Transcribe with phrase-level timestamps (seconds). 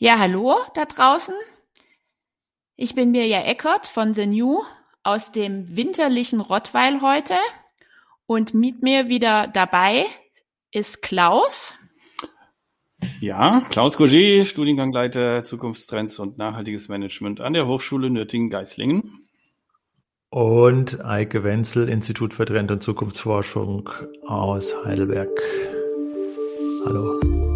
[0.00, 1.34] Ja, hallo da draußen.
[2.76, 4.62] Ich bin Mirja Eckert von The New
[5.02, 7.34] aus dem winterlichen Rottweil heute
[8.24, 10.06] und mit mir wieder dabei
[10.70, 11.74] ist Klaus.
[13.20, 19.18] Ja, Klaus Roger, Studiengangleiter Zukunftstrends und nachhaltiges Management an der Hochschule Nürtingen-Geislingen.
[20.30, 23.90] Und Eike Wenzel, Institut für Trend- und Zukunftsforschung
[24.24, 25.30] aus Heidelberg.
[26.86, 27.47] Hallo.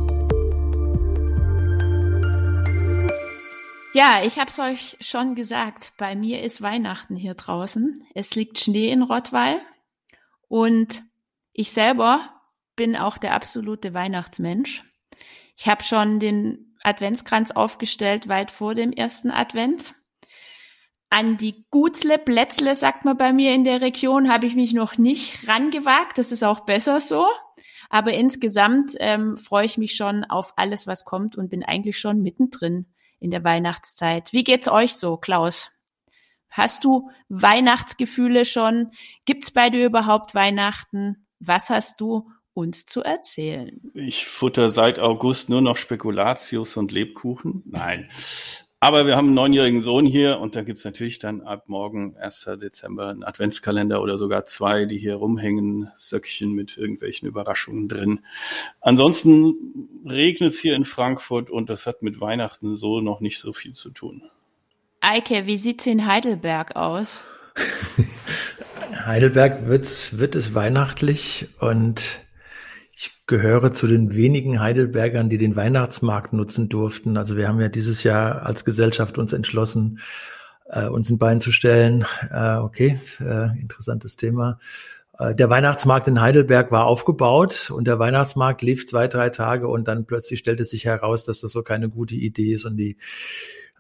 [3.95, 5.93] Ja, ich habe es euch schon gesagt.
[5.99, 8.03] Bei mir ist Weihnachten hier draußen.
[8.15, 9.61] Es liegt Schnee in Rottweil
[10.49, 11.03] und
[11.53, 12.41] ich selber
[12.75, 14.83] bin auch der absolute Weihnachtsmensch.
[15.59, 19.95] Ich habe schon den Adventskranz aufgestellt weit vor dem ersten Advent.
[21.11, 24.97] An die Gutzle, Plätzle, sagt man bei mir in der Region, habe ich mich noch
[24.97, 26.17] nicht rangewagt.
[26.17, 27.27] Das ist auch besser so.
[27.91, 32.23] Aber insgesamt ähm, freue ich mich schon auf alles, was kommt und bin eigentlich schon
[32.23, 32.87] mittendrin
[33.23, 34.33] in der Weihnachtszeit.
[34.33, 35.71] Wie geht's euch so, Klaus?
[36.51, 38.91] Hast du Weihnachtsgefühle schon?
[39.25, 41.27] Gibt's bei dir überhaupt Weihnachten?
[41.39, 43.81] Was hast du uns zu erzählen?
[43.95, 47.63] Ich futter seit August nur noch Spekulatius und Lebkuchen.
[47.65, 48.11] Nein.
[48.83, 52.51] Aber wir haben einen neunjährigen Sohn hier und da gibt's natürlich dann ab morgen, 1.
[52.61, 58.25] Dezember, einen Adventskalender oder sogar zwei, die hier rumhängen, Söckchen mit irgendwelchen Überraschungen drin.
[58.81, 59.55] Ansonsten
[60.05, 63.71] regnet es hier in Frankfurt und das hat mit Weihnachten so noch nicht so viel
[63.73, 64.25] zu tun.
[64.99, 67.23] Eike, wie sieht's in Heidelberg aus?
[69.07, 72.03] Heidelberg wird's, wird es weihnachtlich und
[73.33, 77.17] gehöre zu den wenigen Heidelbergern, die den Weihnachtsmarkt nutzen durften.
[77.17, 80.01] Also wir haben ja dieses Jahr als Gesellschaft uns entschlossen,
[80.67, 82.05] äh, uns in Bein zu stellen.
[82.31, 84.59] Äh, okay, äh, interessantes Thema.
[85.19, 89.89] Äh, der Weihnachtsmarkt in Heidelberg war aufgebaut und der Weihnachtsmarkt lief zwei, drei Tage und
[89.89, 92.99] dann plötzlich stellte sich heraus, dass das so keine gute Idee ist und die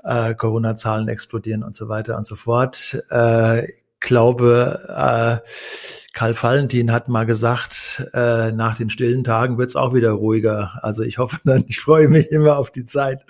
[0.02, 3.04] äh, Corona-Zahlen explodieren und so weiter und so fort.
[3.10, 3.68] Äh,
[4.02, 5.48] glaube, äh,
[6.12, 10.78] Karl Valentin hat mal gesagt, äh, nach den stillen Tagen wird's auch wieder ruhiger.
[10.82, 13.24] Also ich hoffe dann, ich freue mich immer auf die Zeit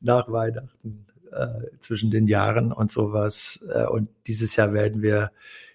[0.00, 1.46] nach Weihnachten äh,
[1.80, 3.66] zwischen den Jahren und sowas.
[3.72, 5.32] Äh, und dieses Jahr werden wir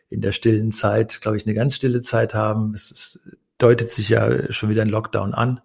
[0.09, 2.73] in der stillen Zeit, glaube ich, eine ganz stille Zeit haben.
[2.73, 3.19] Es, es
[3.57, 5.59] deutet sich ja schon wieder ein Lockdown an.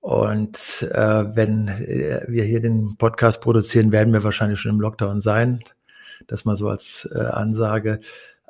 [0.00, 5.20] Und äh, wenn äh, wir hier den Podcast produzieren, werden wir wahrscheinlich schon im Lockdown
[5.20, 5.60] sein.
[6.26, 8.00] Das mal so als äh, Ansage.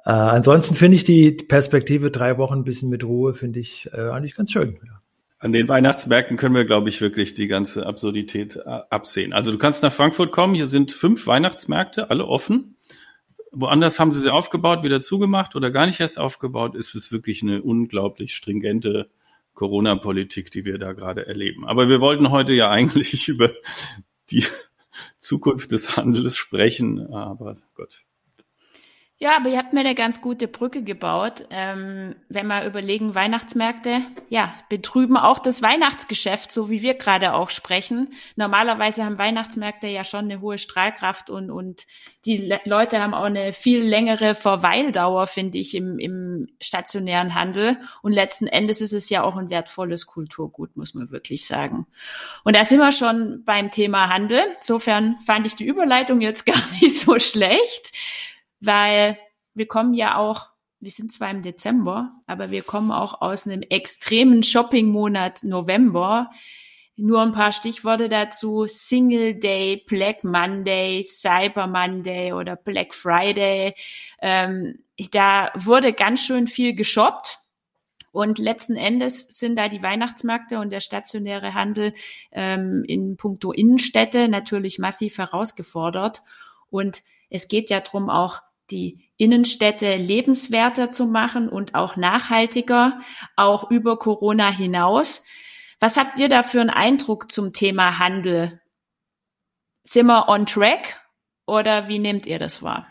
[0.04, 4.10] Äh, ansonsten finde ich die Perspektive drei Wochen ein bisschen mit Ruhe, finde ich äh,
[4.10, 4.78] eigentlich ganz schön.
[4.84, 5.00] Ja.
[5.38, 9.32] An den Weihnachtsmärkten können wir, glaube ich, wirklich die ganze Absurdität äh, absehen.
[9.32, 12.76] Also du kannst nach Frankfurt kommen, hier sind fünf Weihnachtsmärkte, alle offen.
[13.50, 16.74] Woanders haben sie sie aufgebaut, wieder zugemacht oder gar nicht erst aufgebaut.
[16.74, 19.10] Ist es wirklich eine unglaublich stringente
[19.54, 21.66] Corona-Politik, die wir da gerade erleben.
[21.66, 23.50] Aber wir wollten heute ja eigentlich über
[24.30, 24.44] die
[25.18, 28.04] Zukunft des Handels sprechen, aber Gott.
[29.22, 31.44] Ja, aber ihr habt mir eine ganz gute Brücke gebaut.
[31.50, 37.48] Ähm, wenn wir überlegen, Weihnachtsmärkte, ja, betrüben auch das Weihnachtsgeschäft, so wie wir gerade auch
[37.48, 38.08] sprechen.
[38.34, 41.86] Normalerweise haben Weihnachtsmärkte ja schon eine hohe Strahlkraft und, und
[42.24, 47.78] die Le Leute haben auch eine viel längere Verweildauer, finde ich, im, im stationären Handel.
[48.02, 51.86] Und letzten Endes ist es ja auch ein wertvolles Kulturgut, muss man wirklich sagen.
[52.42, 54.40] Und da sind wir schon beim Thema Handel.
[54.56, 57.92] Insofern fand ich die Überleitung jetzt gar nicht so schlecht
[58.64, 59.18] weil
[59.54, 60.48] wir kommen ja auch,
[60.80, 66.30] wir sind zwar im Dezember, aber wir kommen auch aus einem extremen Shopping-Monat November.
[66.96, 68.66] Nur ein paar Stichworte dazu.
[68.66, 73.74] Single Day, Black Monday, Cyber Monday oder Black Friday.
[74.20, 74.78] Ähm,
[75.10, 77.38] da wurde ganz schön viel geshoppt.
[78.12, 81.94] Und letzten Endes sind da die Weihnachtsmärkte und der stationäre Handel
[82.30, 86.22] ähm, in puncto Innenstädte natürlich massiv herausgefordert.
[86.68, 93.00] Und es geht ja drum auch die Innenstädte lebenswerter zu machen und auch nachhaltiger,
[93.36, 95.24] auch über Corona hinaus.
[95.78, 98.60] Was habt ihr da für einen Eindruck zum Thema Handel?
[99.84, 101.00] Sind wir on track
[101.46, 102.86] oder wie nehmt ihr das wahr?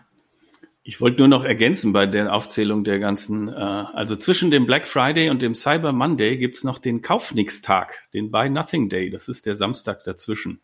[0.83, 4.87] Ich wollte nur noch ergänzen bei der Aufzählung der ganzen, äh, also zwischen dem Black
[4.87, 9.45] Friday und dem Cyber Monday gibt's noch den Kaufnix-Tag, den Buy Nothing Day, das ist
[9.45, 10.61] der Samstag dazwischen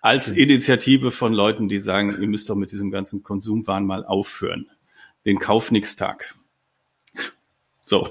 [0.00, 4.70] als Initiative von Leuten, die sagen, ihr müsst doch mit diesem ganzen Konsumwahn mal aufhören.
[5.26, 6.34] Den Kaufnix-Tag.
[7.82, 8.08] So.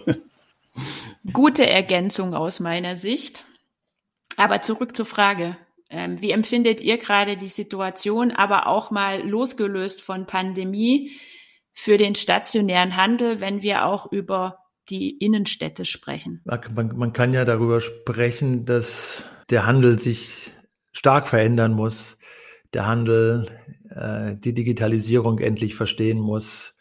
[1.33, 3.45] Gute Ergänzung aus meiner Sicht.
[4.37, 5.57] Aber zurück zur Frage.
[5.89, 11.11] Ähm, wie empfindet ihr gerade die Situation, aber auch mal losgelöst von Pandemie
[11.73, 14.59] für den stationären Handel, wenn wir auch über
[14.89, 16.41] die Innenstädte sprechen?
[16.45, 20.51] Man, man kann ja darüber sprechen, dass der Handel sich
[20.99, 22.17] stark verändern muss,
[22.73, 23.47] der Handel
[23.89, 26.75] äh, die Digitalisierung endlich verstehen muss,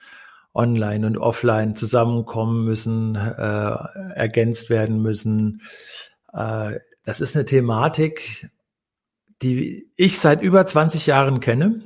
[0.53, 3.77] online und offline zusammenkommen müssen, äh,
[4.17, 5.63] ergänzt werden müssen.
[6.33, 8.51] Äh, das ist eine Thematik,
[9.41, 11.85] die ich seit über 20 Jahren kenne,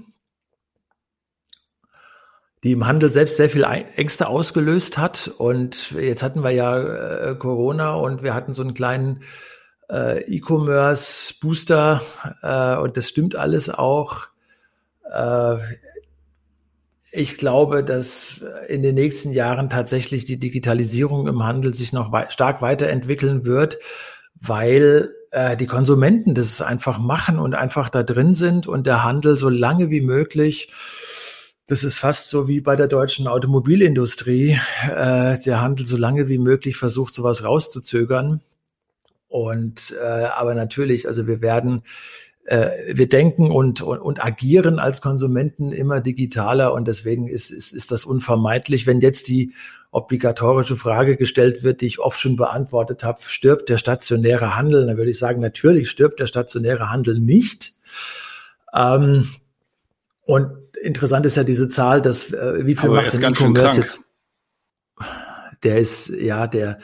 [2.64, 5.28] die im Handel selbst sehr viel Ängste ausgelöst hat.
[5.36, 9.22] Und jetzt hatten wir ja äh, Corona und wir hatten so einen kleinen
[9.90, 12.02] äh, E-Commerce-Booster
[12.42, 14.28] äh, und das stimmt alles auch.
[15.10, 15.56] Äh,
[17.10, 22.30] ich glaube, dass in den nächsten Jahren tatsächlich die Digitalisierung im Handel sich noch wei
[22.30, 23.78] stark weiterentwickeln wird,
[24.34, 29.36] weil äh, die Konsumenten das einfach machen und einfach da drin sind und der Handel
[29.36, 30.72] so lange wie möglich
[31.66, 34.58] das ist fast so wie bei der deutschen Automobilindustrie.
[34.90, 38.42] Äh, der Handel so lange wie möglich versucht, sowas rauszuzögern.
[39.32, 41.84] Und äh, aber natürlich, also wir werden
[42.44, 47.72] äh, wir denken und, und, und agieren als Konsumenten immer digitaler und deswegen ist, ist,
[47.72, 48.86] ist das unvermeidlich.
[48.86, 49.54] Wenn jetzt die
[49.90, 54.86] obligatorische Frage gestellt wird, die ich oft schon beantwortet habe, stirbt der stationäre Handel?
[54.86, 57.72] Dann würde ich sagen, natürlich stirbt der stationäre Handel nicht.
[58.74, 59.26] Ähm,
[60.26, 64.00] und interessant ist ja diese Zahl, dass äh, wie viel Aber macht der E-Commerce jetzt?
[65.62, 66.78] Der ist ja der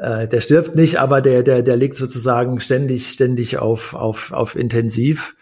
[0.00, 4.56] äh, der stirbt nicht, aber der, der, der liegt sozusagen ständig, ständig auf, auf, auf
[4.56, 5.36] intensiv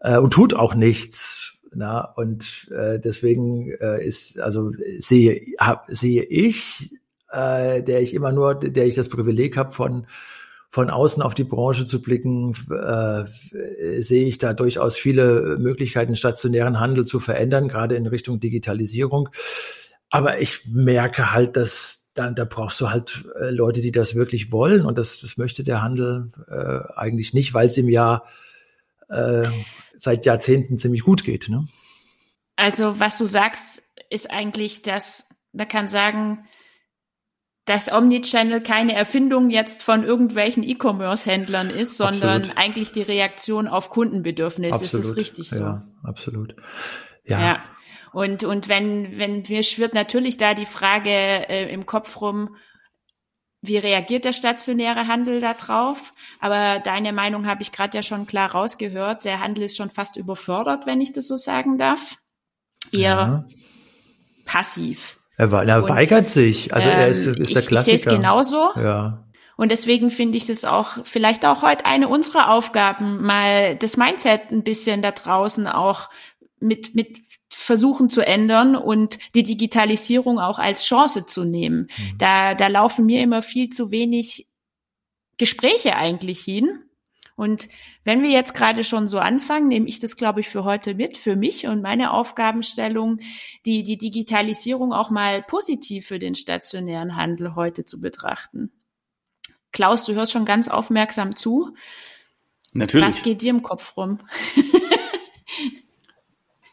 [0.00, 1.54] äh, und tut auch nichts.
[1.76, 6.92] Na, und äh, deswegen äh, ist, also sehe, hab, sehe ich,
[7.32, 10.06] äh, der ich immer nur, der ich das Privileg habe, von,
[10.70, 13.24] von außen auf die Branche zu blicken, äh,
[14.00, 19.30] sehe ich da durchaus viele Möglichkeiten, stationären Handel zu verändern, gerade in Richtung Digitalisierung.
[20.10, 24.52] Aber ich merke halt, dass da, da brauchst du halt äh, Leute, die das wirklich
[24.52, 24.86] wollen.
[24.86, 28.22] Und das, das möchte der Handel äh, eigentlich nicht, weil es ihm ja
[29.08, 29.48] äh,
[29.96, 31.48] seit Jahrzehnten ziemlich gut geht.
[31.48, 31.66] Ne?
[32.56, 36.44] Also was du sagst, ist eigentlich, dass man kann sagen,
[37.64, 42.58] dass Omnichannel keine Erfindung jetzt von irgendwelchen E-Commerce-Händlern ist, sondern absolut.
[42.58, 44.74] eigentlich die Reaktion auf Kundenbedürfnisse.
[44.74, 45.04] Absolut.
[45.04, 45.60] Ist das richtig so?
[45.60, 46.54] Ja, absolut.
[47.24, 47.40] Ja.
[47.40, 47.62] ja.
[48.14, 52.54] Und, und wenn, wenn mir schwirrt natürlich da die Frage äh, im Kopf rum,
[53.60, 56.14] wie reagiert der stationäre Handel da drauf?
[56.38, 59.24] Aber deine Meinung habe ich gerade ja schon klar rausgehört.
[59.24, 62.16] Der Handel ist schon fast überfordert, wenn ich das so sagen darf.
[62.92, 63.44] Eher ja.
[64.44, 65.18] passiv.
[65.36, 66.72] Er, er weigert sich.
[66.72, 67.94] Also ähm, er ist, ist der Klassiker.
[67.94, 68.70] Ich sehe es genauso.
[68.76, 69.24] Ja.
[69.56, 74.50] Und deswegen finde ich es auch vielleicht auch heute eine unserer Aufgaben, mal das Mindset
[74.50, 76.10] ein bisschen da draußen auch
[76.60, 77.20] mit, mit
[77.50, 81.88] versuchen zu ändern und die Digitalisierung auch als Chance zu nehmen.
[81.96, 82.18] Mhm.
[82.18, 84.48] Da, da laufen mir immer viel zu wenig
[85.36, 86.80] Gespräche eigentlich hin.
[87.36, 87.68] Und
[88.04, 91.18] wenn wir jetzt gerade schon so anfangen, nehme ich das, glaube ich, für heute mit,
[91.18, 93.18] für mich und meine Aufgabenstellung,
[93.64, 98.70] die, die Digitalisierung auch mal positiv für den stationären Handel heute zu betrachten.
[99.72, 101.74] Klaus, du hörst schon ganz aufmerksam zu.
[102.72, 103.08] Natürlich.
[103.08, 104.20] Was geht dir im Kopf rum?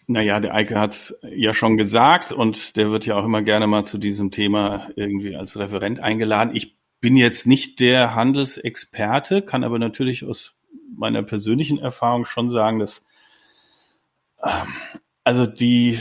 [0.07, 3.67] Naja, der Eike hat es ja schon gesagt und der wird ja auch immer gerne
[3.67, 6.55] mal zu diesem Thema irgendwie als Referent eingeladen.
[6.55, 10.55] Ich bin jetzt nicht der Handelsexperte, kann aber natürlich aus
[10.95, 13.03] meiner persönlichen Erfahrung schon sagen, dass
[14.43, 14.73] ähm,
[15.23, 15.99] also die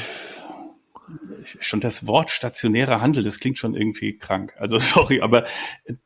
[1.60, 4.54] schon das Wort stationärer Handel, das klingt schon irgendwie krank.
[4.58, 5.44] Also sorry, aber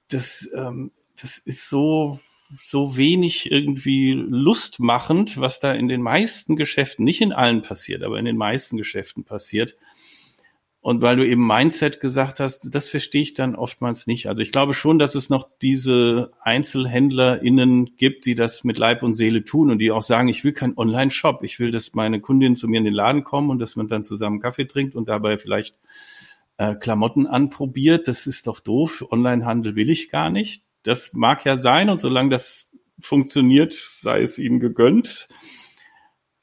[0.08, 2.20] das, ähm, das ist so
[2.62, 8.18] so wenig irgendwie lustmachend, was da in den meisten Geschäften, nicht in allen passiert, aber
[8.18, 9.76] in den meisten Geschäften passiert.
[10.84, 14.28] Und weil du eben Mindset gesagt hast, das verstehe ich dann oftmals nicht.
[14.28, 19.14] Also ich glaube schon, dass es noch diese EinzelhändlerInnen gibt, die das mit Leib und
[19.14, 21.42] Seele tun und die auch sagen, ich will keinen Online-Shop.
[21.42, 24.04] Ich will, dass meine Kundinnen zu mir in den Laden kommen und dass man dann
[24.04, 25.78] zusammen Kaffee trinkt und dabei vielleicht
[26.58, 28.06] äh, Klamotten anprobiert.
[28.06, 29.06] Das ist doch doof.
[29.10, 30.64] Online-Handel will ich gar nicht.
[30.84, 35.28] Das mag ja sein und solange das funktioniert, sei es ihnen gegönnt.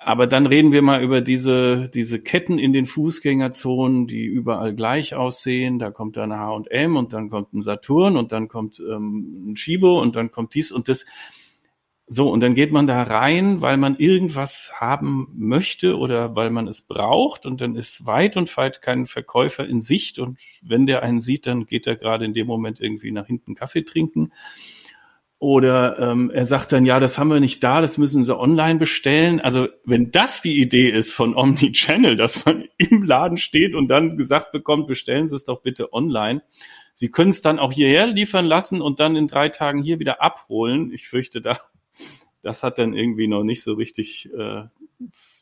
[0.03, 5.13] Aber dann reden wir mal über diese, diese Ketten in den Fußgängerzonen, die überall gleich
[5.13, 5.77] aussehen.
[5.77, 10.01] Da kommt dann H&M und dann kommt ein Saturn und dann kommt ähm, ein Schibo
[10.01, 11.05] und dann kommt dies und das.
[12.13, 16.67] So, und dann geht man da rein, weil man irgendwas haben möchte oder weil man
[16.67, 21.03] es braucht und dann ist weit und weit kein Verkäufer in Sicht und wenn der
[21.03, 24.33] einen sieht, dann geht er gerade in dem Moment irgendwie nach hinten Kaffee trinken.
[25.39, 28.77] Oder ähm, er sagt dann, ja, das haben wir nicht da, das müssen Sie online
[28.77, 29.39] bestellen.
[29.39, 34.17] Also wenn das die Idee ist von Omnichannel, dass man im Laden steht und dann
[34.17, 36.41] gesagt bekommt, bestellen Sie es doch bitte online.
[36.93, 40.21] Sie können es dann auch hierher liefern lassen und dann in drei Tagen hier wieder
[40.21, 40.91] abholen.
[40.91, 41.57] Ich fürchte, da
[42.41, 44.63] das hat dann irgendwie noch nicht so richtig, äh,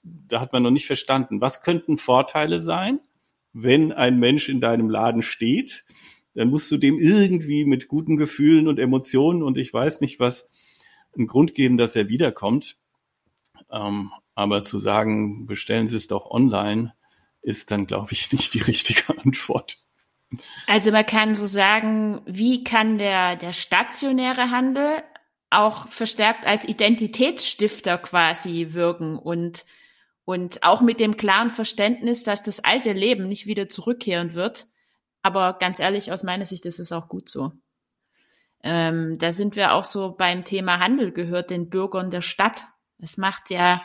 [0.03, 1.41] da hat man noch nicht verstanden.
[1.41, 2.99] Was könnten Vorteile sein,
[3.53, 5.85] wenn ein Mensch in deinem Laden steht?
[6.33, 10.49] Dann musst du dem irgendwie mit guten Gefühlen und Emotionen und ich weiß nicht was
[11.17, 12.77] einen Grund geben, dass er wiederkommt.
[13.71, 16.93] Ähm, aber zu sagen, bestellen Sie es doch online,
[17.41, 19.81] ist dann, glaube ich, nicht die richtige Antwort.
[20.67, 25.01] Also man kann so sagen, wie kann der, der stationäre Handel
[25.49, 29.65] auch verstärkt als Identitätsstifter quasi wirken und,
[30.25, 34.67] und auch mit dem klaren Verständnis, dass das alte Leben nicht wieder zurückkehren wird.
[35.21, 37.51] Aber ganz ehrlich, aus meiner Sicht ist es auch gut so.
[38.61, 42.65] Ähm, da sind wir auch so beim Thema Handel gehört den Bürgern der Stadt.
[42.99, 43.81] Es macht ja,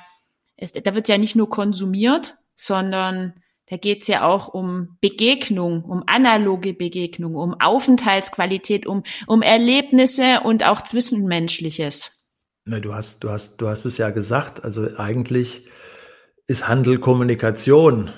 [0.56, 3.35] es, da wird ja nicht nur konsumiert, sondern
[3.66, 10.66] da geht's ja auch um Begegnung, um analoge Begegnung, um Aufenthaltsqualität, um, um Erlebnisse und
[10.66, 12.25] auch Zwischenmenschliches.
[12.66, 14.64] Na, du hast, du hast, du hast es ja gesagt.
[14.64, 15.66] Also eigentlich
[16.47, 18.11] ist Handel Kommunikation.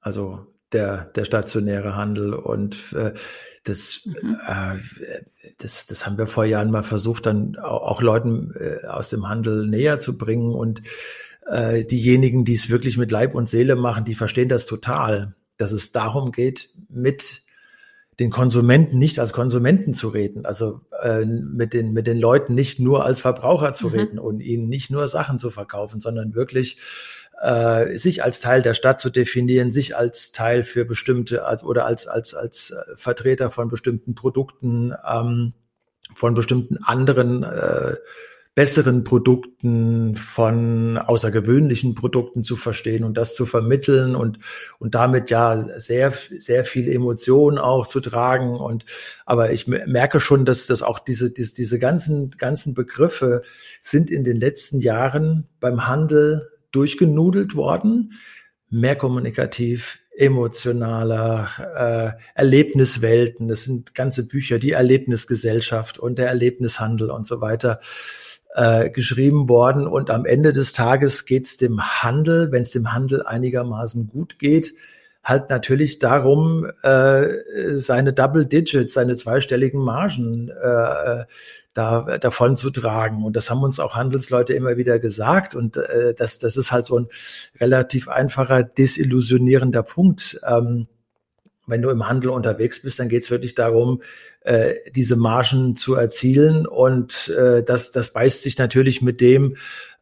[0.00, 3.12] Also der, der stationäre Handel und äh,
[3.64, 4.38] das, mhm.
[4.46, 4.76] äh,
[5.58, 9.28] das, das haben wir vor Jahren mal versucht, dann auch, auch Leuten äh, aus dem
[9.28, 10.82] Handel näher zu bringen und
[11.48, 15.72] äh, diejenigen, die es wirklich mit Leib und Seele machen, die verstehen das total, dass
[15.72, 17.42] es darum geht, mit
[18.20, 22.80] den Konsumenten nicht als Konsumenten zu reden, also äh, mit den mit den Leuten nicht
[22.80, 23.94] nur als Verbraucher zu mhm.
[23.94, 26.78] reden und ihnen nicht nur Sachen zu verkaufen, sondern wirklich
[27.40, 31.86] äh, sich als Teil der Stadt zu definieren, sich als Teil für bestimmte als, oder
[31.86, 35.52] als als als Vertreter von bestimmten Produkten, ähm,
[36.14, 37.94] von bestimmten anderen äh,
[38.58, 44.40] besseren Produkten, von außergewöhnlichen Produkten zu verstehen und das zu vermitteln und,
[44.80, 48.56] und damit ja sehr, sehr viel Emotionen auch zu tragen.
[48.56, 48.84] Und,
[49.26, 53.42] aber ich merke schon, dass, dass auch diese, diese, diese ganzen, ganzen Begriffe
[53.80, 58.14] sind in den letzten Jahren beim Handel durchgenudelt worden.
[58.70, 63.46] Mehr kommunikativ, emotionaler, äh, Erlebniswelten.
[63.46, 67.78] Das sind ganze Bücher, die Erlebnisgesellschaft und der Erlebnishandel und so weiter
[68.58, 69.86] äh, geschrieben worden.
[69.86, 74.40] Und am Ende des Tages geht es dem Handel, wenn es dem Handel einigermaßen gut
[74.40, 74.74] geht,
[75.22, 77.28] halt natürlich darum, äh,
[77.74, 81.24] seine Double Digits, seine zweistelligen Margen äh,
[81.72, 83.24] da davon zu tragen.
[83.24, 85.54] Und das haben uns auch Handelsleute immer wieder gesagt.
[85.54, 87.06] Und äh, das, das ist halt so ein
[87.60, 90.40] relativ einfacher, desillusionierender Punkt.
[90.44, 90.88] Ähm,
[91.68, 94.02] wenn du im Handel unterwegs bist, dann geht es wirklich darum,
[94.40, 96.66] äh, diese Margen zu erzielen.
[96.66, 99.56] Und äh, das, das beißt sich natürlich mit dem,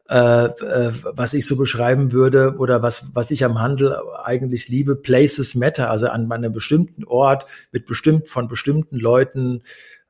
[0.09, 4.95] äh, äh, was ich so beschreiben würde oder was, was ich am Handel eigentlich liebe,
[4.95, 9.63] Places Matter, also an einem bestimmten Ort mit bestimmt von bestimmten Leuten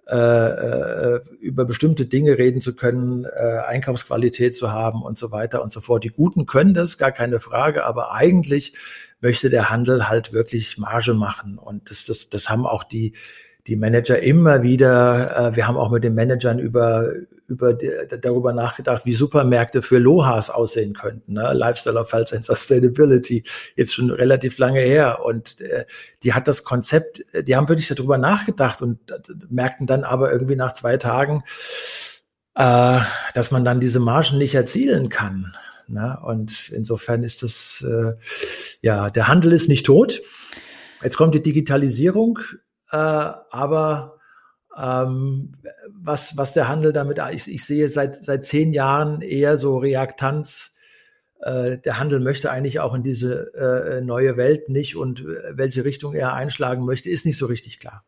[0.10, 5.62] äh, äh, über bestimmte Dinge reden zu können, äh, Einkaufsqualität zu haben und so weiter
[5.62, 6.06] und so fort.
[6.06, 8.74] Die Guten können das, gar keine Frage, aber eigentlich
[9.20, 11.58] möchte der Handel halt wirklich Marge machen.
[11.58, 13.14] Und das, das, das haben auch die,
[13.68, 17.12] die Manager immer wieder, äh, wir haben auch mit den Managern über,
[17.48, 21.34] über darüber nachgedacht, wie Supermärkte für Lohas aussehen könnten.
[21.34, 21.54] Ne?
[21.54, 23.44] Lifestyle of Health and Sustainability,
[23.76, 25.24] jetzt schon relativ lange her.
[25.24, 25.86] Und äh,
[26.24, 30.58] die hat das Konzept, die haben wirklich darüber nachgedacht und äh, merkten dann aber irgendwie
[30.58, 31.44] nach zwei Tagen,
[32.56, 33.00] äh,
[33.34, 35.56] dass man dann diese Margen nicht erzielen kann.
[35.88, 36.20] Ne?
[36.22, 38.14] Und insofern ist das, äh,
[38.82, 40.22] ja, der Handel ist nicht tot.
[41.02, 42.40] Jetzt kommt die Digitalisierung,
[42.92, 44.18] äh, aber
[44.78, 45.54] ähm,
[46.00, 50.74] was, was der Handel damit, ich, ich sehe seit, seit zehn Jahren eher so Reaktanz.
[51.42, 55.86] Äh, der Handel möchte eigentlich auch in diese äh, neue Welt nicht und äh, welche
[55.86, 58.06] Richtung er einschlagen möchte, ist nicht so richtig klar.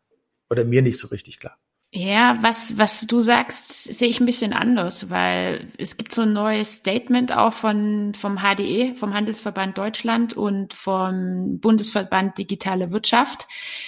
[0.49, 1.57] Oder mir nicht so richtig klar.
[1.91, 6.33] Ja, was, was du sagst, sehe ich ein bisschen anders, weil es gibt so ein
[6.33, 13.47] neues Statement auch von, vom HDE, vom Handelsverband Deutschland und vom Bundesverband Digitale Wirtschaft.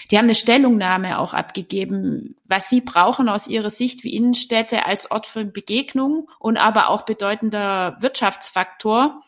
[0.09, 5.11] Die haben eine Stellungnahme auch abgegeben, was sie brauchen aus ihrer Sicht, wie Innenstädte als
[5.11, 9.21] Ort für Begegnung und aber auch bedeutender Wirtschaftsfaktor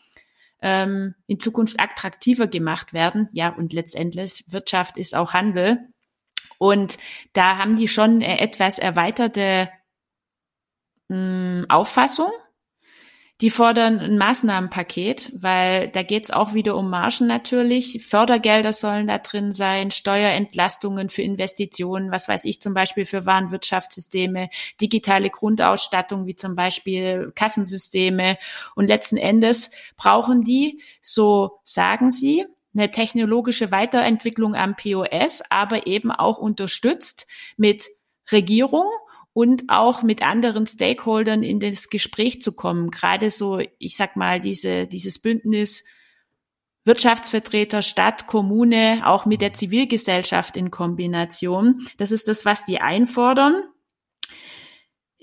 [0.62, 3.28] ähm, in Zukunft attraktiver gemacht werden.
[3.30, 5.93] Ja, und letztendlich Wirtschaft ist auch Handel.
[6.58, 6.98] Und
[7.32, 9.70] da haben die schon eine etwas erweiterte
[11.08, 12.30] mh, hm, Auffassung.
[13.40, 18.06] Die fordern ein Maßnahmenpaket, weil da geht's auch wieder um Margen natürlich.
[18.06, 24.50] Fördergelder sollen da drin sein, Steuerentlastungen für Investitionen, was weiß ich zum Beispiel für Warenwirtschaftssysteme,
[24.80, 28.38] digitale Grundausstattung wie zum Beispiel Kassensysteme.
[28.76, 36.10] Und letzten Endes brauchen die, so sagen sie, eine technologische Weiterentwicklung am POS, aber eben
[36.10, 37.26] auch unterstützt
[37.56, 37.88] mit
[38.32, 38.86] Regierung
[39.32, 42.90] und auch mit anderen Stakeholdern in das Gespräch zu kommen.
[42.90, 45.84] Gerade so, ich sag mal, diese, dieses Bündnis
[46.86, 51.88] Wirtschaftsvertreter, Stadt, Kommune, auch mit der Zivilgesellschaft in Kombination.
[51.96, 53.62] Das ist das, was die einfordern.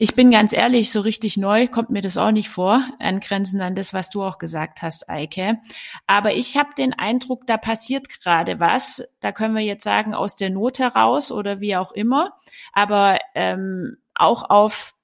[0.04, 3.76] Ich bin ganz ehrlich, so richtig neu kommt mir das auch nicht vor, angrenzend an
[3.76, 5.60] das, was du auch gesagt hast, Eike.
[6.08, 9.04] Aber ich habe den Eindruck, da passiert gerade was.
[9.20, 12.34] Da können wir jetzt sagen, aus der Not heraus oder wie auch immer.
[12.74, 14.96] Aber ähm, auch auf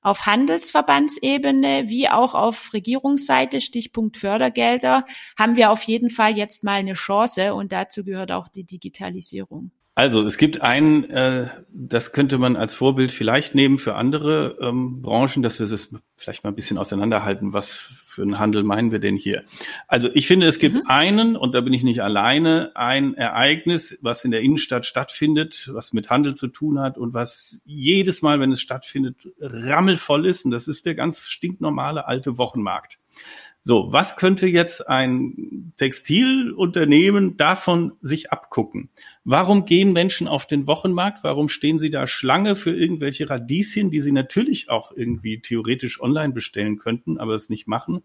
[0.00, 5.04] auf Handelsverbandsebene wie auch auf Regierungsseite, Stichpunkt Fördergelder,
[5.38, 9.72] haben wir auf jeden Fall jetzt mal eine Chance und dazu gehört auch die Digitalisierung.
[9.98, 15.02] Also es gibt ein, äh, das könnte man als Vorbild vielleicht nehmen für andere ähm,
[15.02, 19.00] Branchen, dass wir es vielleicht mal ein bisschen auseinanderhalten, was für einen Handel meinen wir
[19.00, 19.42] denn hier.
[19.88, 20.82] Also ich finde, es gibt mhm.
[20.86, 25.92] einen, und da bin ich nicht alleine, ein Ereignis, was in der Innenstadt stattfindet, was
[25.92, 30.44] mit Handel zu tun hat und was jedes Mal, wenn es stattfindet, rammelvoll ist.
[30.44, 33.00] Und das ist der ganz stinknormale alte Wochenmarkt.
[33.68, 38.88] So, was könnte jetzt ein Textilunternehmen davon sich abgucken?
[39.24, 41.22] Warum gehen Menschen auf den Wochenmarkt?
[41.22, 46.32] Warum stehen sie da Schlange für irgendwelche Radieschen, die sie natürlich auch irgendwie theoretisch online
[46.32, 48.00] bestellen könnten, aber es nicht machen?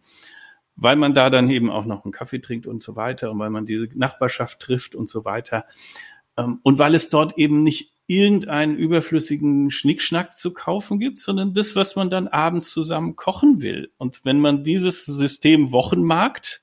[0.76, 3.50] Weil man da dann eben auch noch einen Kaffee trinkt und so weiter und weil
[3.50, 5.64] man diese Nachbarschaft trifft und so weiter.
[6.36, 11.76] Ähm, und weil es dort eben nicht irgendeinen überflüssigen Schnickschnack zu kaufen gibt, sondern das,
[11.76, 13.92] was man dann abends zusammen kochen will.
[13.98, 16.62] Und wenn man dieses System Wochenmarkt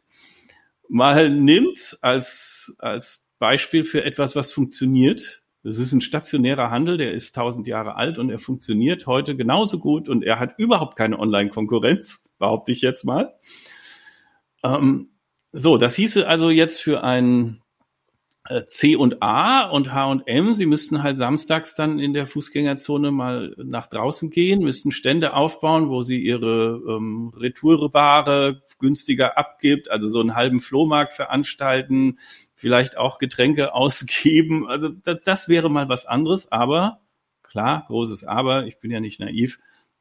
[0.89, 7.13] mal nimmt als, als Beispiel für etwas, was funktioniert, das ist ein stationärer Handel, der
[7.13, 11.19] ist tausend Jahre alt und er funktioniert heute genauso gut und er hat überhaupt keine
[11.19, 13.35] Online-Konkurrenz, behaupte ich jetzt mal.
[14.65, 15.11] Ähm,
[15.53, 17.63] so, das hieße also jetzt für einen
[18.67, 23.13] C und A und H und M, sie müssten halt samstags dann in der Fußgängerzone
[23.13, 30.09] mal nach draußen gehen, müssten Stände aufbauen, wo sie ihre ähm, Retourware günstiger abgibt, also
[30.09, 32.19] so einen halben Flohmarkt veranstalten,
[32.57, 34.67] vielleicht auch Getränke ausgeben.
[34.69, 37.01] Also das, das wäre mal was anderes, aber
[37.43, 39.59] klar, großes Aber, ich bin ja nicht naiv,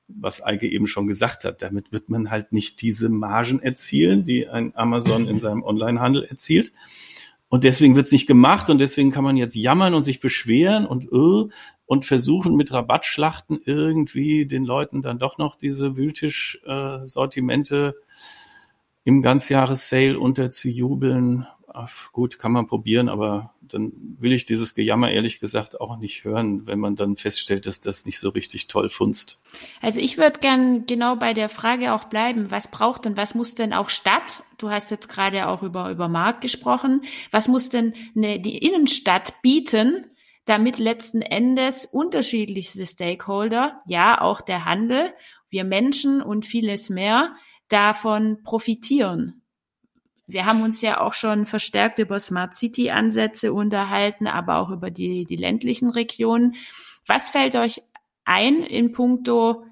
[0.07, 1.61] was Eike eben schon gesagt hat.
[1.61, 6.71] Damit wird man halt nicht diese Margen erzielen, die ein Amazon in seinem Onlinehandel erzielt.
[7.49, 10.85] Und deswegen wird es nicht gemacht und deswegen kann man jetzt jammern und sich beschweren
[10.85, 11.49] und uh,
[11.87, 18.01] und versuchen mit Rabattschlachten irgendwie den Leuten dann doch noch diese Wühltisch-Sortimente äh,
[19.03, 21.47] im Ganzjahressale unterzujubeln.
[21.73, 26.23] Ach, gut, kann man probieren, aber dann will ich dieses Gejammer ehrlich gesagt auch nicht
[26.23, 29.39] hören, wenn man dann feststellt, dass das nicht so richtig toll funzt.
[29.81, 33.55] Also ich würde gern genau bei der Frage auch bleiben, was braucht denn, was muss
[33.55, 37.01] denn auch Stadt, du hast jetzt gerade auch über, über Markt gesprochen,
[37.31, 40.07] was muss denn eine, die Innenstadt bieten,
[40.45, 45.13] damit letzten Endes unterschiedlichste Stakeholder, ja auch der Handel,
[45.49, 47.35] wir Menschen und vieles mehr
[47.67, 49.38] davon profitieren
[50.31, 54.91] wir haben uns ja auch schon verstärkt über Smart City Ansätze unterhalten, aber auch über
[54.91, 56.55] die, die ländlichen Regionen.
[57.05, 57.81] Was fällt euch
[58.25, 59.65] ein in puncto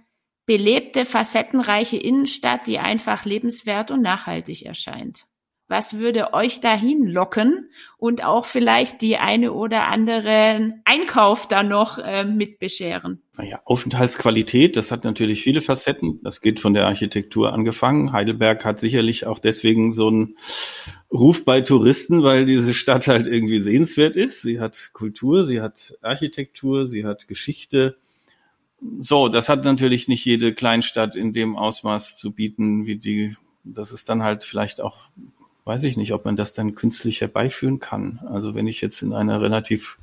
[0.47, 5.26] belebte, facettenreiche Innenstadt, die einfach lebenswert und nachhaltig erscheint?
[5.69, 11.97] Was würde euch dahin locken und auch vielleicht die eine oder andere Einkauf da noch
[11.97, 13.21] äh, mit bescheren?
[13.37, 16.21] Naja, Aufenthaltsqualität, das hat natürlich viele Facetten.
[16.23, 18.13] Das geht von der Architektur angefangen.
[18.13, 20.37] Heidelberg hat sicherlich auch deswegen so einen
[21.11, 24.41] Ruf bei Touristen, weil diese Stadt halt irgendwie sehenswert ist.
[24.41, 27.97] Sie hat Kultur, sie hat Architektur, sie hat Geschichte.
[29.01, 33.35] So, das hat natürlich nicht jede Kleinstadt in dem Ausmaß zu bieten, wie die
[33.73, 35.09] das ist dann halt vielleicht auch
[35.67, 38.19] weiß ich nicht, ob man das dann künstlich herbeiführen kann.
[38.31, 39.97] Also wenn ich jetzt in einer relativ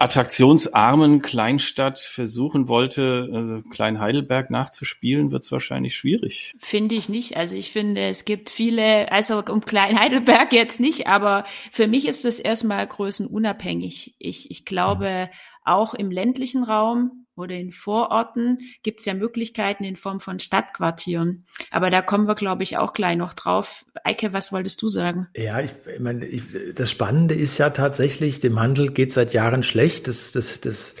[0.00, 6.54] attraktionsarmen Kleinstadt versuchen wollte, äh, Klein Heidelberg nachzuspielen, wird es wahrscheinlich schwierig.
[6.58, 7.36] Finde ich nicht.
[7.36, 12.08] Also ich finde, es gibt viele, also um Klein Heidelberg jetzt nicht, aber für mich
[12.08, 14.14] ist es erstmal größenunabhängig.
[14.18, 15.28] Ich, ich glaube,
[15.64, 21.46] auch im ländlichen Raum oder in Vororten gibt es ja Möglichkeiten in Form von Stadtquartieren.
[21.70, 23.84] Aber da kommen wir, glaube ich, auch gleich noch drauf.
[24.04, 25.28] Eike, was wolltest du sagen?
[25.34, 26.42] Ja, ich, ich meine, ich,
[26.74, 30.06] das Spannende ist ja tatsächlich, dem Handel geht seit Jahren schlecht.
[30.06, 30.94] Das, das, das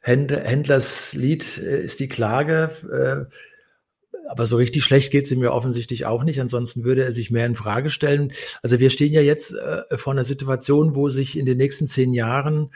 [0.00, 3.28] Händlerslied äh, ist die Klage.
[3.30, 3.34] Äh,
[4.28, 6.40] aber so richtig schlecht geht es ihm ja offensichtlich auch nicht.
[6.40, 8.32] Ansonsten würde er sich mehr in Frage stellen.
[8.62, 12.12] Also wir stehen ja jetzt äh, vor einer Situation, wo sich in den nächsten zehn
[12.12, 12.70] Jahren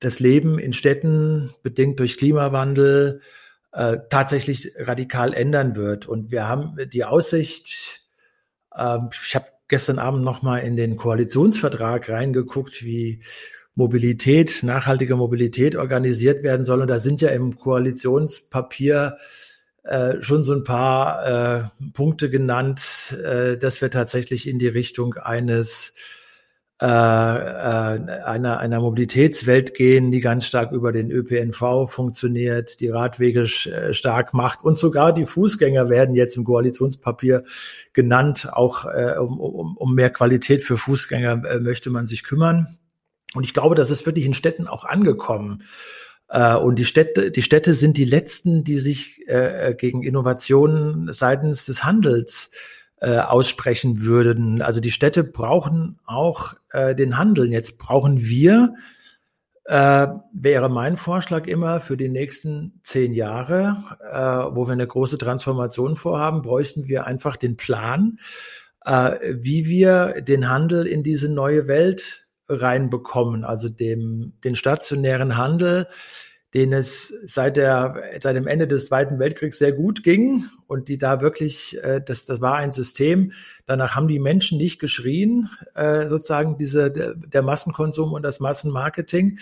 [0.00, 3.20] das Leben in Städten, bedingt durch Klimawandel,
[3.72, 6.06] äh, tatsächlich radikal ändern wird.
[6.06, 8.02] Und wir haben die Aussicht,
[8.74, 13.22] äh, ich habe gestern Abend noch mal in den Koalitionsvertrag reingeguckt, wie
[13.74, 16.80] Mobilität, nachhaltige Mobilität organisiert werden soll.
[16.80, 19.18] Und da sind ja im Koalitionspapier
[19.84, 25.14] äh, schon so ein paar äh, Punkte genannt, äh, dass wir tatsächlich in die Richtung
[25.14, 25.94] eines
[26.80, 33.40] äh, äh, einer, einer Mobilitätswelt gehen, die ganz stark über den ÖPNV funktioniert, die Radwege
[33.40, 37.42] äh, stark macht und sogar die Fußgänger werden jetzt im Koalitionspapier
[37.92, 38.48] genannt.
[38.52, 42.78] Auch äh, um, um, um mehr Qualität für Fußgänger äh, möchte man sich kümmern.
[43.34, 45.64] Und ich glaube, das ist wirklich in Städten auch angekommen.
[46.28, 51.66] Äh, und die Städte, die Städte sind die letzten, die sich äh, gegen Innovationen seitens
[51.66, 52.52] des Handels
[53.00, 54.62] äh, aussprechen würden.
[54.62, 57.50] Also die Städte brauchen auch äh, den Handel.
[57.50, 58.74] Jetzt brauchen wir,
[59.64, 65.18] äh, wäre mein Vorschlag immer für die nächsten zehn Jahre, äh, wo wir eine große
[65.18, 68.18] Transformation vorhaben, bräuchten wir einfach den Plan,
[68.84, 75.86] äh, wie wir den Handel in diese neue Welt reinbekommen, also dem, den stationären Handel,
[76.54, 80.96] den es seit der seit dem Ende des Zweiten Weltkriegs sehr gut ging und die
[80.96, 83.32] da wirklich äh, das das war ein System.
[83.66, 89.38] Danach haben die Menschen nicht geschrien, äh, sozusagen diese der, der Massenkonsum und das Massenmarketing.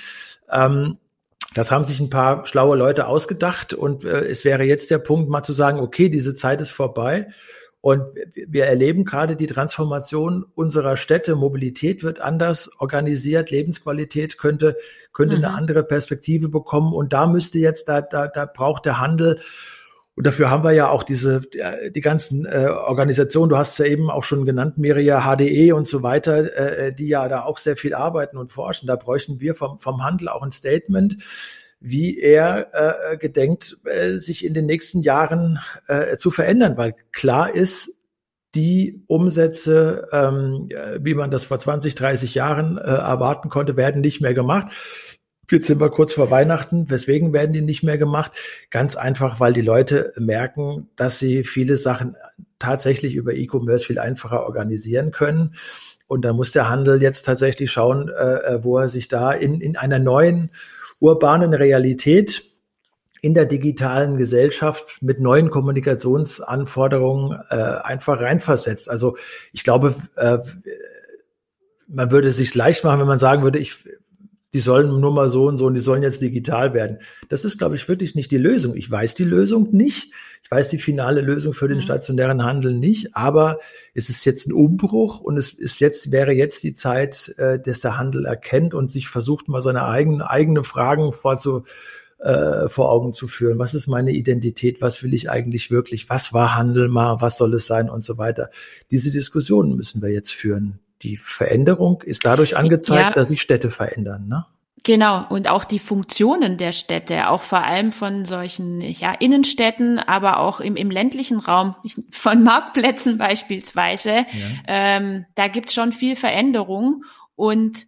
[0.50, 0.98] Ähm,
[1.54, 5.30] das haben sich ein paar schlaue Leute ausgedacht und äh, es wäre jetzt der Punkt,
[5.30, 7.28] mal zu sagen, okay, diese Zeit ist vorbei
[7.86, 8.02] und
[8.34, 11.36] wir erleben gerade die Transformation unserer Städte.
[11.36, 13.52] Mobilität wird anders organisiert.
[13.52, 14.76] Lebensqualität könnte,
[15.12, 15.44] könnte mhm.
[15.44, 16.92] eine andere Perspektive bekommen.
[16.92, 19.38] Und da müsste jetzt, da, da, da braucht der Handel
[20.16, 21.42] und dafür haben wir ja auch diese,
[21.94, 25.86] die ganzen äh, Organisationen, du hast es ja eben auch schon genannt, Miria, HDE und
[25.86, 28.88] so weiter, äh, die ja da auch sehr viel arbeiten und forschen.
[28.88, 31.22] Da bräuchten wir vom, vom Handel auch ein Statement,
[31.80, 35.58] wie er äh, gedenkt, äh, sich in den nächsten Jahren
[35.88, 37.92] äh, zu verändern, weil klar ist,
[38.54, 44.22] die Umsätze, ähm, wie man das vor 20, 30 Jahren äh, erwarten konnte, werden nicht
[44.22, 44.72] mehr gemacht.
[45.50, 46.90] Jetzt sind wir kurz vor Weihnachten.
[46.90, 48.32] Weswegen werden die nicht mehr gemacht?
[48.70, 52.16] Ganz einfach, weil die Leute merken, dass sie viele Sachen
[52.58, 55.54] tatsächlich über E-Commerce viel einfacher organisieren können.
[56.08, 59.60] Und da muss der Handel jetzt tatsächlich schauen, äh, äh wo er sich da in,
[59.60, 60.50] in einer neuen
[60.98, 62.44] urbanen Realität
[63.22, 68.88] in der digitalen Gesellschaft mit neuen Kommunikationsanforderungen äh, einfach reinversetzt.
[68.88, 69.16] Also
[69.52, 70.38] ich glaube, äh,
[71.88, 73.84] man würde es sich leicht machen, wenn man sagen würde, ich
[74.56, 77.00] die sollen nur mal so und so und die sollen jetzt digital werden.
[77.28, 78.74] Das ist, glaube ich, wirklich nicht die Lösung.
[78.74, 80.14] Ich weiß die Lösung nicht.
[80.42, 81.82] Ich weiß die finale Lösung für den mhm.
[81.82, 83.58] stationären Handel nicht, aber
[83.92, 87.80] es ist jetzt ein Umbruch und es ist jetzt, wäre jetzt die Zeit, äh, dass
[87.80, 91.64] der Handel erkennt und sich versucht, mal seine eigenen, eigene Fragen vorzu,
[92.18, 93.58] äh, vor Augen zu führen.
[93.58, 94.80] Was ist meine Identität?
[94.80, 96.08] Was will ich eigentlich wirklich?
[96.08, 97.20] Was war Handel mal?
[97.20, 97.90] Was soll es sein?
[97.90, 98.48] Und so weiter.
[98.90, 103.12] Diese Diskussionen müssen wir jetzt führen die Veränderung ist dadurch angezeigt, ja.
[103.12, 104.28] dass sich Städte verändern.
[104.28, 104.46] Ne?
[104.84, 110.38] Genau, und auch die Funktionen der Städte, auch vor allem von solchen ja, Innenstädten, aber
[110.38, 111.74] auch im, im ländlichen Raum,
[112.10, 114.26] von Marktplätzen beispielsweise, ja.
[114.68, 117.04] ähm, da gibt's schon viel Veränderung.
[117.34, 117.86] Und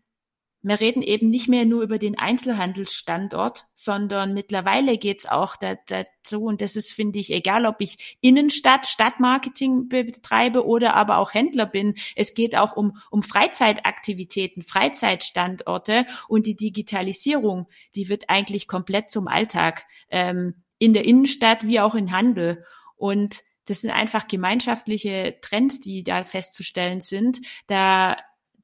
[0.68, 6.44] wir reden eben nicht mehr nur über den Einzelhandelsstandort, sondern mittlerweile geht's auch da, dazu,
[6.44, 11.66] und das ist, finde ich, egal, ob ich Innenstadt, Stadtmarketing betreibe oder aber auch Händler
[11.66, 19.10] bin, es geht auch um, um Freizeitaktivitäten, Freizeitstandorte und die Digitalisierung, die wird eigentlich komplett
[19.10, 22.64] zum Alltag ähm, in der Innenstadt wie auch in Handel.
[22.96, 27.40] Und das sind einfach gemeinschaftliche Trends, die da festzustellen sind.
[27.66, 28.16] Da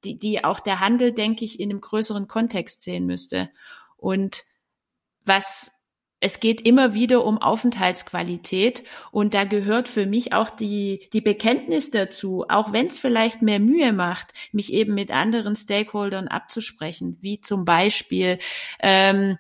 [0.05, 3.51] die, die auch der Handel, denke ich, in einem größeren Kontext sehen müsste.
[3.97, 4.43] Und
[5.25, 5.75] was
[6.25, 11.91] es geht immer wieder um Aufenthaltsqualität und da gehört für mich auch die, die Bekenntnis
[11.91, 17.43] dazu, auch wenn es vielleicht mehr Mühe macht, mich eben mit anderen Stakeholdern abzusprechen, wie
[17.43, 18.39] zum Beispiel
[18.81, 19.37] ähm,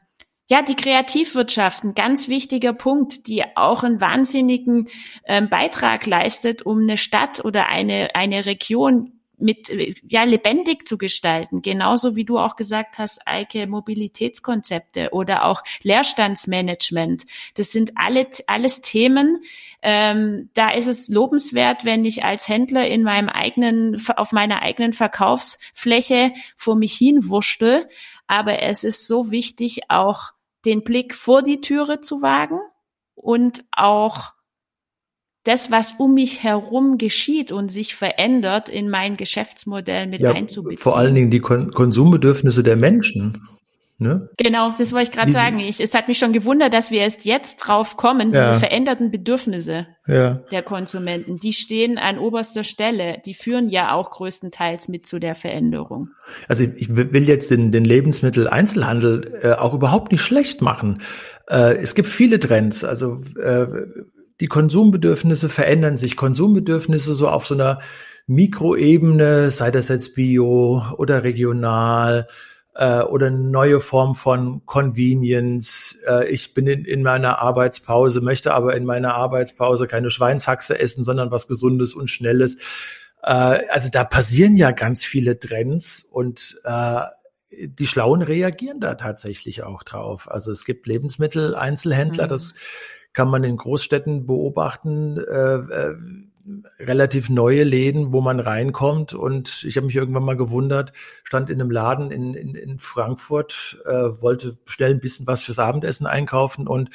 [0.46, 4.88] ja, die Kreativwirtschaft, ein ganz wichtiger Punkt, die auch einen wahnsinnigen
[5.24, 9.13] ähm, Beitrag leistet, um eine Stadt oder eine, eine Region
[9.44, 9.70] mit
[10.08, 17.26] ja lebendig zu gestalten, genauso wie du auch gesagt hast, Eike Mobilitätskonzepte oder auch Leerstandsmanagement.
[17.54, 19.40] Das sind alle alles Themen.
[19.82, 24.94] Ähm, da ist es lobenswert, wenn ich als Händler in meinem eigenen auf meiner eigenen
[24.94, 27.88] Verkaufsfläche vor mich hin wurschtel.
[28.26, 30.32] Aber es ist so wichtig, auch
[30.64, 32.58] den Blick vor die Türe zu wagen
[33.14, 34.33] und auch
[35.44, 40.82] das, was um mich herum geschieht und sich verändert, in mein Geschäftsmodell mit ja, einzubeziehen.
[40.82, 43.46] Vor allen Dingen die Kon Konsumbedürfnisse der Menschen.
[43.98, 44.28] Ne?
[44.38, 45.60] Genau, das wollte ich gerade sagen.
[45.60, 48.58] Ich, es hat mich schon gewundert, dass wir erst jetzt drauf kommen, diese ja.
[48.58, 50.40] veränderten Bedürfnisse ja.
[50.50, 51.38] der Konsumenten.
[51.38, 53.18] Die stehen an oberster Stelle.
[53.24, 56.08] Die führen ja auch größtenteils mit zu der Veränderung.
[56.48, 61.00] Also ich will jetzt den, den Lebensmitteleinzelhandel äh, auch überhaupt nicht schlecht machen.
[61.48, 62.82] Äh, es gibt viele Trends.
[62.82, 63.66] Also äh,
[64.40, 66.16] die Konsumbedürfnisse verändern sich.
[66.16, 67.80] Konsumbedürfnisse so auf so einer
[68.26, 72.26] Mikroebene, sei das jetzt bio oder regional
[72.74, 75.98] äh, oder neue Form von Convenience.
[76.06, 81.04] Äh, ich bin in, in meiner Arbeitspause, möchte aber in meiner Arbeitspause keine Schweinshaxe essen,
[81.04, 82.58] sondern was Gesundes und Schnelles.
[83.22, 87.00] Äh, also da passieren ja ganz viele Trends und äh,
[87.50, 90.30] die Schlauen reagieren da tatsächlich auch drauf.
[90.30, 92.28] Also es gibt Lebensmitteleinzelhändler, mhm.
[92.28, 92.54] das
[93.14, 95.16] kann man in Großstädten beobachten.
[95.18, 95.94] Äh, äh,
[96.78, 99.14] relativ neue Läden, wo man reinkommt.
[99.14, 103.82] Und ich habe mich irgendwann mal gewundert, stand in einem Laden in, in, in Frankfurt,
[103.86, 106.90] äh, wollte schnell ein bisschen was fürs Abendessen einkaufen und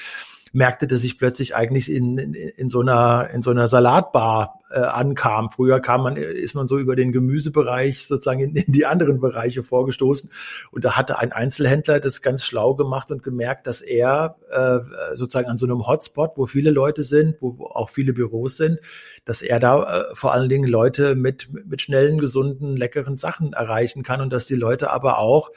[0.52, 4.80] merkte, dass ich plötzlich eigentlich in, in, in so einer in so einer Salatbar äh,
[4.80, 5.50] ankam.
[5.52, 9.64] Früher kam man ist man so über den Gemüsebereich sozusagen in, in die anderen Bereiche
[9.64, 10.30] vorgestoßen
[10.72, 15.50] und da hatte ein Einzelhändler das ganz schlau gemacht und gemerkt, dass er äh, sozusagen
[15.50, 18.80] an so einem Hotspot, wo viele Leute sind, wo, wo auch viele Büros sind,
[19.26, 24.04] dass er da äh, vor allen Dingen Leute mit mit schnellen, gesunden, leckeren Sachen erreichen
[24.04, 25.52] kann und dass die Leute aber auch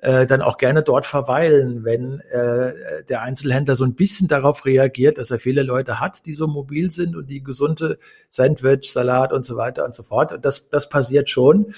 [0.00, 5.18] äh, dann auch gerne dort verweilen, wenn äh, der Einzelhändler so ein bisschen darauf reagiert,
[5.18, 7.98] dass er viele Leute hat, die so mobil sind und die gesunde
[8.58, 10.32] Sandwich, Salat und so weiter und so fort.
[10.32, 11.74] Und das, das passiert schon.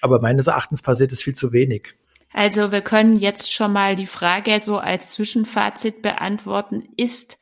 [0.00, 1.94] Aber meines Erachtens passiert es viel zu wenig.
[2.32, 6.88] Also wir können jetzt schon mal die Frage so als Zwischenfazit beantworten.
[6.96, 7.38] Ist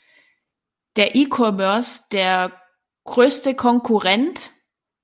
[0.97, 2.53] der E-Commerce der
[3.05, 4.51] größte Konkurrent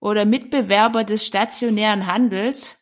[0.01, 2.81] oder Mitbewerber des stationären Handels?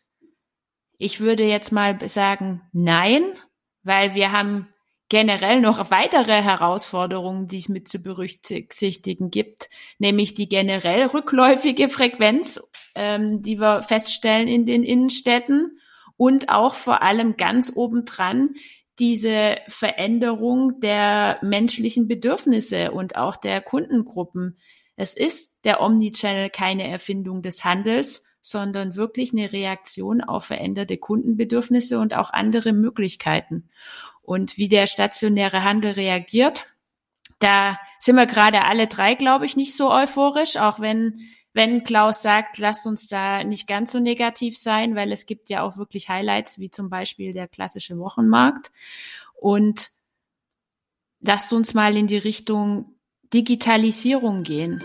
[0.97, 3.25] Ich würde jetzt mal sagen, nein,
[3.83, 4.72] weil wir haben
[5.13, 12.63] generell noch weitere Herausforderungen, die es mit zu berücksichtigen gibt, nämlich die generell rückläufige Frequenz,
[12.95, 15.79] ähm, die wir feststellen in den Innenstädten
[16.17, 18.55] und auch vor allem ganz obendran
[18.99, 24.57] diese Veränderung der menschlichen Bedürfnisse und auch der Kundengruppen.
[24.97, 31.99] Es ist der Omnichannel keine Erfindung des Handels, sondern wirklich eine Reaktion auf veränderte Kundenbedürfnisse
[31.99, 33.69] und auch andere Möglichkeiten.
[34.23, 36.67] Und wie der stationäre Handel reagiert,
[37.39, 41.21] da sind wir gerade alle drei, glaube ich, nicht so euphorisch, auch wenn,
[41.53, 45.63] wenn Klaus sagt, lasst uns da nicht ganz so negativ sein, weil es gibt ja
[45.63, 48.71] auch wirklich Highlights, wie zum Beispiel der klassische Wochenmarkt.
[49.35, 49.91] Und
[51.21, 52.95] lasst uns mal in die Richtung
[53.33, 54.83] Digitalisierung gehen.